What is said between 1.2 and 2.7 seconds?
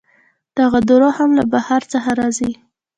له بهر څخه راځي.